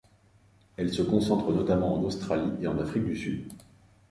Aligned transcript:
Elles 0.77 0.91
se 0.91 1.03
concentrent 1.03 1.51
notamment 1.51 1.93
en 1.93 2.01
Australie 2.05 2.53
et 2.59 2.65
en 2.65 2.79
Afrique 2.79 3.05
du 3.05 3.15
Sud. 3.15 3.53